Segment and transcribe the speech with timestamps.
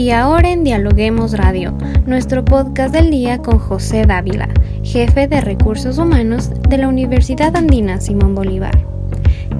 [0.00, 1.76] Y ahora en Dialoguemos Radio,
[2.06, 4.48] nuestro podcast del día con José Dávila,
[4.82, 8.82] jefe de recursos humanos de la Universidad Andina Simón Bolívar.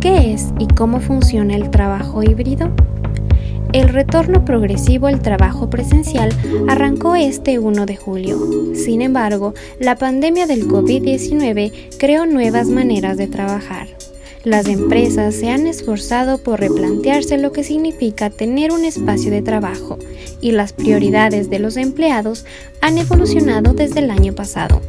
[0.00, 2.70] ¿Qué es y cómo funciona el trabajo híbrido?
[3.74, 6.30] El retorno progresivo al trabajo presencial
[6.68, 8.38] arrancó este 1 de julio.
[8.74, 13.88] Sin embargo, la pandemia del COVID-19 creó nuevas maneras de trabajar.
[14.44, 19.98] Las empresas se han esforzado por replantearse lo que significa tener un espacio de trabajo
[20.40, 22.46] y las prioridades de los empleados
[22.80, 24.80] han evolucionado desde el año pasado.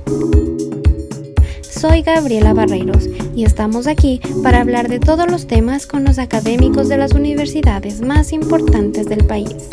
[1.63, 6.87] Soy Gabriela Barreiros y estamos aquí para hablar de todos los temas con los académicos
[6.87, 9.67] de las universidades más importantes del país.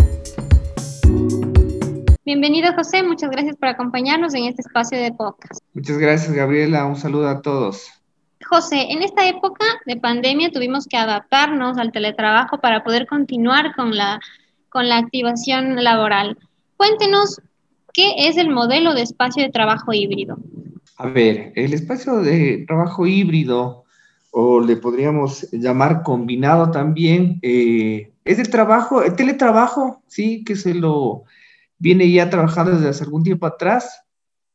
[2.24, 5.60] Bienvenido José, muchas gracias por acompañarnos en este espacio de podcast.
[5.72, 7.97] Muchas gracias Gabriela, un saludo a todos.
[8.48, 13.94] José, en esta época de pandemia tuvimos que adaptarnos al teletrabajo para poder continuar con
[13.94, 14.20] la,
[14.70, 16.38] con la activación laboral.
[16.78, 17.42] Cuéntenos
[17.92, 20.38] qué es el modelo de espacio de trabajo híbrido.
[20.96, 23.84] A ver, el espacio de trabajo híbrido,
[24.30, 30.72] o le podríamos llamar combinado también, eh, es el trabajo, el teletrabajo, sí, que se
[30.74, 31.24] lo
[31.78, 34.02] viene ya trabajando desde hace algún tiempo atrás,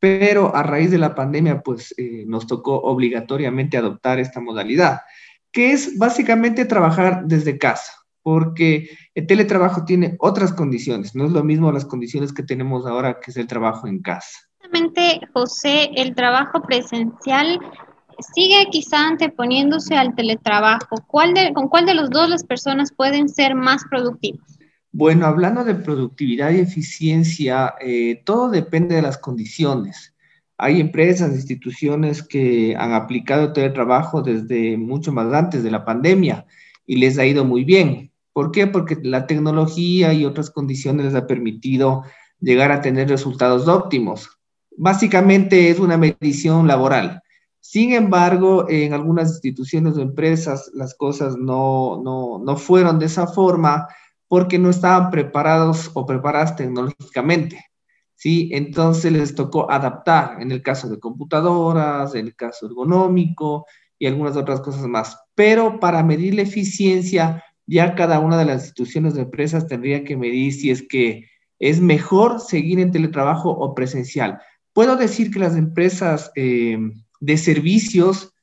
[0.03, 4.99] pero a raíz de la pandemia, pues eh, nos tocó obligatoriamente adoptar esta modalidad,
[5.49, 11.41] que es básicamente trabajar desde casa, porque el teletrabajo tiene otras condiciones, no es lo
[11.45, 14.39] mismo las condiciones que tenemos ahora, que es el trabajo en casa.
[15.33, 17.57] José, el trabajo presencial
[18.35, 20.97] sigue quizá anteponiéndose al teletrabajo.
[21.07, 24.59] ¿Con cuál de los dos las personas pueden ser más productivas?
[24.93, 30.15] Bueno, hablando de productividad y eficiencia, eh, todo depende de las condiciones.
[30.57, 36.45] Hay empresas, instituciones que han aplicado teletrabajo desde mucho más antes de la pandemia
[36.85, 38.11] y les ha ido muy bien.
[38.31, 38.67] ¿Por qué?
[38.67, 42.03] Porque la tecnología y otras condiciones les ha permitido
[42.39, 44.29] llegar a tener resultados óptimos
[44.77, 47.21] básicamente es una medición laboral.
[47.59, 53.87] Sin embargo, en algunas instituciones o empresas las cosas no, no, fueron de esa forma
[54.33, 57.67] porque no estaban preparados o preparadas tecnológicamente.
[58.15, 58.49] ¿sí?
[58.51, 63.67] Entonces les tocó adaptar en el caso de computadoras, en el caso ergonómico
[63.99, 65.19] y algunas otras cosas más.
[65.35, 70.17] Pero para medir la eficiencia, ya cada una de las instituciones o empresas tendría que
[70.17, 71.27] medir si es que
[71.59, 74.41] es mejor seguir en teletrabajo o presencial.
[74.73, 76.79] Puedo decir que las empresas eh,
[77.19, 78.33] de servicios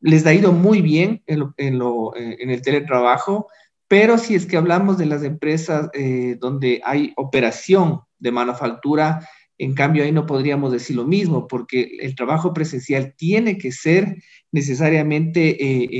[0.00, 3.48] les ha ido muy bien en, el teletrabajo,
[3.88, 9.26] pero si es que hablamos de las empresas eh, donde hay operación de manufactura,
[9.56, 14.16] en cambio ahí no podríamos decir lo mismo, porque el trabajo presencial tiene que ser
[14.52, 15.56] necesariamente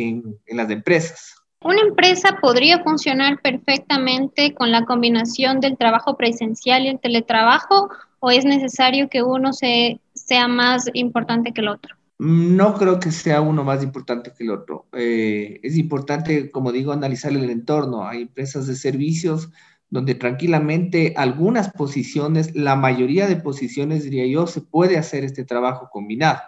[0.09, 1.35] en las empresas.
[1.65, 7.89] Una empresa podría funcionar perfectamente con la combinación del trabajo presencial y el teletrabajo
[8.21, 11.97] o es necesario que uno sea más importante que el otro?
[12.19, 14.87] No creo que sea uno más importante que el otro.
[14.93, 18.07] Eh, es importante, como digo, analizar el entorno.
[18.07, 19.51] Hay empresas de servicios
[19.91, 25.89] donde tranquilamente algunas posiciones, la mayoría de posiciones, diría yo, se puede hacer este trabajo
[25.91, 26.41] combinado.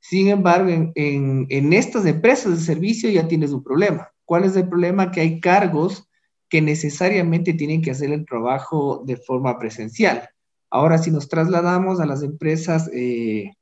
[0.00, 4.10] Sin embargo, en, estas empresas de servicio ya tienes un problema.
[4.26, 5.10] ¿Cuál es el problema?
[5.10, 6.10] Que hay cargos
[6.50, 10.28] que necesariamente tienen que hacer el trabajo de forma presencial.
[10.70, 13.52] Ahora, si nos trasladamos a las empresas eh,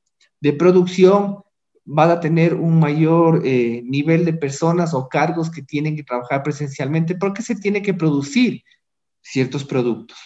[0.43, 1.39] de producción,
[1.85, 6.43] van a tener un mayor eh, nivel de personas o cargos que tienen que trabajar
[6.43, 8.63] presencialmente porque se tiene que producir
[9.21, 10.19] ciertos productos.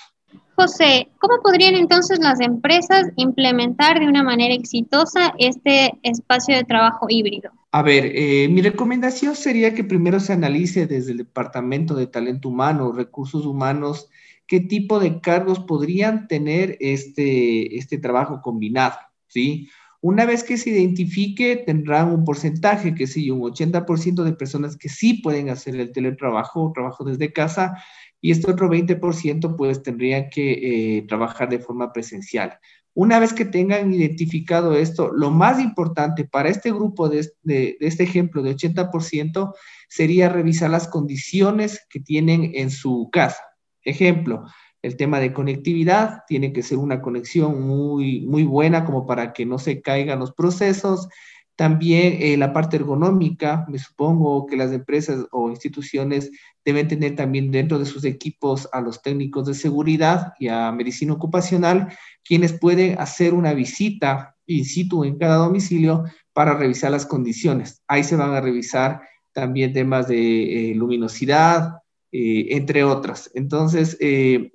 [0.55, 7.07] José, ¿cómo podrían entonces las empresas implementar de una manera exitosa este espacio de trabajo
[7.11, 7.51] híbrido?
[7.73, 12.49] A ver, eh, mi recomendación sería que primero se analice desde el Departamento de Talento
[12.49, 14.09] Humano, Recursos Humanos,
[14.47, 19.69] qué tipo de cargos podrían tener este, este trabajo combinado, ¿sí?
[20.01, 24.89] Una vez que se identifique, tendrán un porcentaje, que sí, un 80% de personas que
[24.89, 27.83] sí pueden hacer el teletrabajo o trabajo desde casa,
[28.21, 32.59] y este otro 20% pues tendrían que eh, trabajar de forma presencial.
[32.95, 37.87] Una vez que tengan identificado esto, lo más importante para este grupo de, de, de,
[37.87, 39.53] este ejemplo de 80%
[39.89, 43.43] sería revisar las condiciones que tienen en su casa.
[43.83, 44.45] Ejemplo,
[44.87, 49.45] el tema de conectividad tiene que ser una conexión muy, muy buena como para que
[49.45, 51.09] no se caigan los procesos.
[51.57, 56.31] También eh, la parte ergonómica, me supongo que las empresas o instituciones
[56.65, 61.15] deben tener también dentro de sus equipos a los técnicos de seguridad y a medicina
[61.15, 61.89] ocupacional,
[62.23, 67.83] quienes pueden hacer una visita in situ en cada domicilio para revisar las condiciones.
[67.89, 69.01] Ahí se van a revisar
[69.33, 71.81] también temas de eh, luminosidad,
[72.13, 73.31] entre otras.
[73.35, 73.99] Entonces,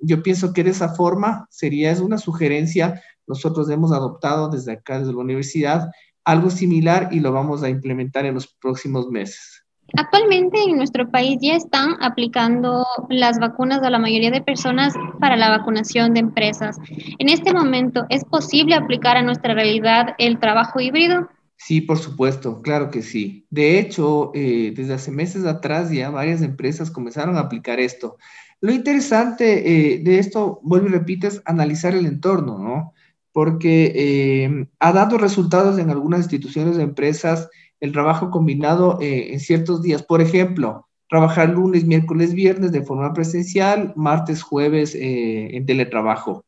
[0.00, 4.98] yo pienso que de esa forma sería, es una sugerencia, nosotros hemos adoptado desde acá,
[4.98, 5.90] desde la universidad,
[6.24, 9.64] algo similar y lo vamos a implementar en los próximos meses.
[9.94, 15.36] Actualmente en nuestro país ya están aplicando las vacunas a la mayoría de personas para
[15.36, 16.78] la vacunación de empresas.
[17.18, 21.28] En este momento, ¿es posible aplicar a nuestra realidad el trabajo híbrido?
[21.64, 23.46] Sí, por supuesto, claro que sí.
[23.50, 28.16] De hecho, eh, desde hace meses atrás ya varias empresas comenzaron a aplicar esto.
[28.60, 32.94] Lo interesante eh, de esto, vuelvo y repito, es analizar el entorno, ¿no?
[33.32, 37.48] Porque eh, ha dado resultados en algunas instituciones de empresas
[37.80, 40.02] el trabajo combinado eh, en ciertos días.
[40.02, 46.44] Por ejemplo, trabajar lunes, miércoles, viernes de forma presencial, martes, jueves eh, en teletrabajo.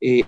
[0.00, 0.24] Eh,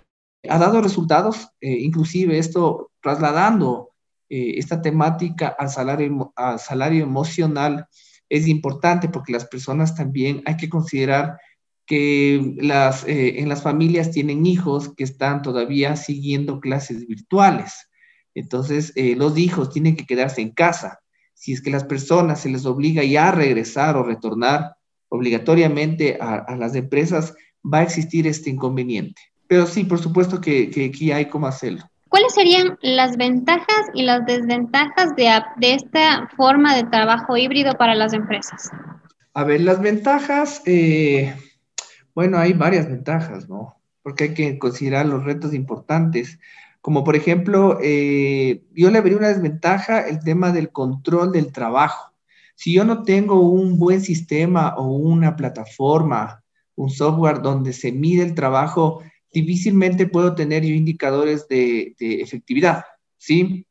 [0.49, 3.90] ha dado resultados, inclusive esto trasladando
[4.31, 7.87] esta temática al salario, al salario emocional
[8.29, 11.37] es importante porque las personas también hay que considerar
[11.85, 17.91] que las, en las familias tienen hijos que están todavía siguiendo clases virtuales.
[18.35, 21.01] Entonces, eh, los hijos tienen que quedarse en casa.
[21.35, 24.77] Si es que las personas se les obliga ya a regresar o retornar
[25.09, 29.21] obligatoriamente a, las empresas, va a existir este inconveniente.
[29.49, 31.83] Pero sí, por supuesto que, aquí hay cómo hacerlo.
[32.11, 35.31] ¿Cuáles serían las ventajas y las desventajas de,
[35.61, 38.69] esta forma de trabajo híbrido para las empresas?
[39.33, 41.33] A ver, las ventajas, eh,
[42.13, 43.77] bueno, hay varias ventajas, ¿no?
[44.03, 46.41] Porque hay que considerar los retos importantes.
[46.81, 52.13] Como por ejemplo, eh, yo le vería una desventaja el tema del control del trabajo.
[52.57, 56.43] Si yo no tengo un buen sistema o una plataforma,
[56.75, 59.01] un software donde se mide el trabajo,
[59.33, 62.85] difícilmente puedo tener yo indicadores de, efectividad,
[63.17, 63.67] ¿sí?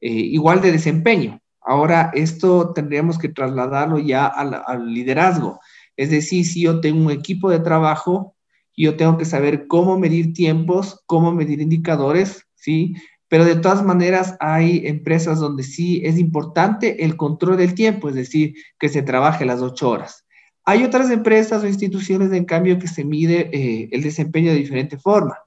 [0.00, 1.40] Eh, igual de desempeño.
[1.60, 5.60] Ahora, esto tendríamos que trasladarlo ya al, al liderazgo.
[5.96, 8.36] Es decir, si yo tengo un equipo de trabajo,
[8.76, 12.94] yo tengo que saber cómo medir tiempos, cómo medir indicadores, ¿sí?
[13.28, 18.14] Pero de todas maneras hay empresas donde sí es importante el control del tiempo, es
[18.14, 20.25] decir, que se trabaje las ocho horas.
[20.68, 24.98] Hay otras empresas o instituciones, en cambio, que se mide eh, el desempeño de diferente
[24.98, 25.38] forma,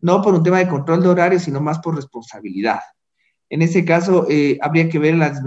[0.00, 2.78] no por un tema de control de horario, sino más por responsabilidad.
[3.50, 5.42] En ese caso, eh, habría que ver las,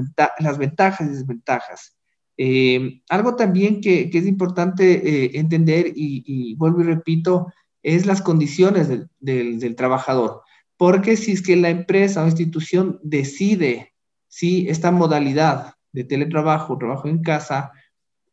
[0.58, 1.96] ventajas y desventajas.
[2.36, 8.90] Eh, algo también que, es importante entender, y, vuelvo y repito, es las condiciones
[9.20, 10.42] del trabajador.
[10.76, 13.94] Porque si es que la empresa o institución decide
[14.28, 17.72] si esta modalidad de teletrabajo, trabajo en casa,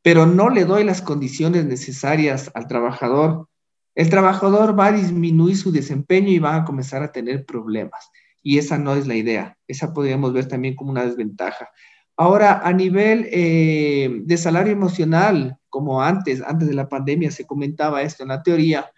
[0.08, 3.46] pero no le doy las condiciones necesarias al trabajador,
[3.94, 8.08] el trabajador va a disminuir su desempeño y va a comenzar a tener problemas.
[8.42, 9.58] Y esa no es la idea.
[9.66, 11.68] Esa podríamos ver también como una desventaja.
[12.16, 18.00] Ahora, a nivel eh, de salario emocional, como antes, antes de la pandemia se comentaba
[18.00, 18.90] esto en la teoría,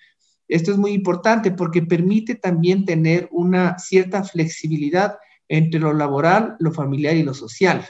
[0.47, 5.19] esto es muy importante porque permite también tener una cierta flexibilidad
[5.49, 7.85] entre lo laboral, lo familiar y lo social.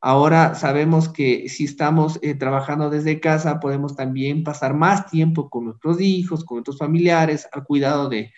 [0.00, 5.64] Ahora sabemos que si estamos eh, trabajando desde casa, podemos también pasar más tiempo con
[5.64, 8.32] nuestros hijos, con nuestros familiares, al cuidado de,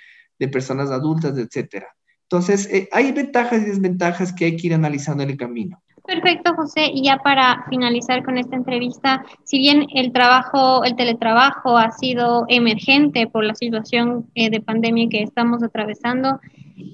[0.50, 1.84] personas adultas, etc.
[2.22, 5.82] Entonces, eh, hay ventajas y desventajas que hay que ir analizando en el camino.
[6.06, 6.90] Perfecto, José.
[6.94, 12.46] Y ya para finalizar con esta entrevista, si bien el trabajo, el teletrabajo ha sido
[12.48, 16.40] emergente por la situación eh, de pandemia que estamos atravesando,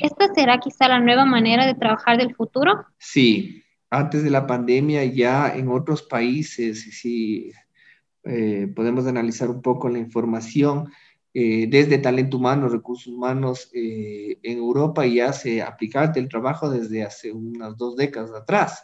[0.00, 2.84] ¿esta será quizá la nueva manera de trabajar del futuro?
[2.98, 3.62] Sí,
[3.98, 7.52] antes de la pandemia ya en otros países, si
[8.24, 10.90] eh, podemos analizar un poco la información,
[11.34, 17.30] eh, desde talento humano, recursos humanos, en Europa ya se aplicaba el trabajo desde hace
[17.32, 18.82] unas dos décadas atrás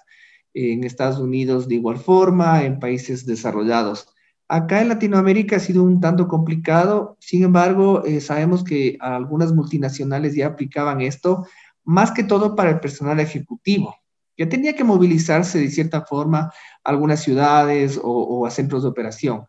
[0.54, 4.08] en Estados Unidos de igual forma, en países desarrollados.
[4.48, 10.34] Acá en Latinoamérica ha sido un tanto complicado, sin embargo, eh, sabemos que algunas multinacionales
[10.34, 11.46] ya aplicaban esto,
[11.84, 13.96] más que todo para el personal ejecutivo,
[14.36, 16.52] que tenía que movilizarse de cierta forma
[16.84, 19.46] a algunas ciudades o, a centros de operación.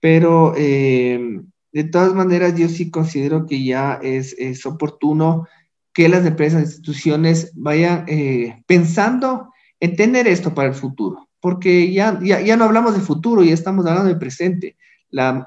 [0.00, 1.40] Pero eh,
[1.72, 5.46] de todas maneras, yo sí considero que ya es, es oportuno
[5.92, 12.56] que las empresas instituciones vayan eh, pensando entender esto para el futuro, porque ya, ya,
[12.56, 14.76] no hablamos de futuro, ya estamos hablando de presente.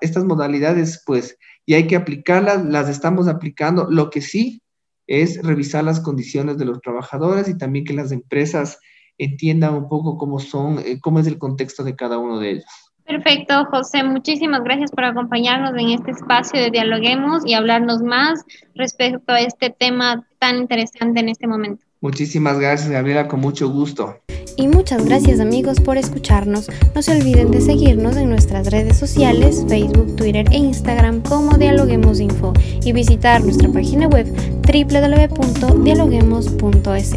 [0.01, 3.87] estas modalidades, pues, y hay que aplicarlas, las estamos aplicando.
[3.89, 4.61] Lo que sí
[5.07, 8.79] es revisar las condiciones de los trabajadores y también que las empresas
[9.17, 12.65] entiendan un poco cómo son, eh, cómo es el contexto de cada uno de ellos.
[13.05, 14.03] Perfecto, José.
[14.03, 18.43] Muchísimas gracias por acompañarnos en este espacio de Dialoguemos y hablarnos más
[18.75, 21.85] respecto a este tema tan interesante en este momento.
[22.01, 24.17] Muchísimas gracias, Gabriela, con mucho gusto.
[24.57, 26.67] Y muchas gracias amigos por escucharnos.
[26.95, 32.19] No se olviden de seguirnos en nuestras redes sociales, Facebook, Twitter e Instagram como Dialoguemos
[32.19, 34.25] Info y visitar nuestra página web
[34.65, 37.15] www.dialoguemos.es.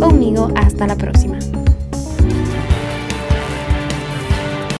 [0.00, 1.38] Conmigo, hasta la próxima.